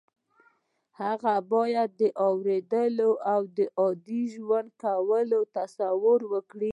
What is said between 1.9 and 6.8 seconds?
د اورېدو او عادي ژوند کولو تصور وکړي